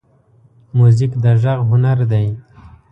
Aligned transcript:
موزیک 0.77 1.11
د 1.23 1.25
غږ 1.41 1.59
هنر 1.69 1.99
دی. 2.11 2.27